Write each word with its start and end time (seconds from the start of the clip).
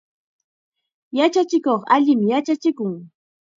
Yachachikuqqa 1.17 1.87
allim 1.95 2.21
yachachikun. 2.31 2.93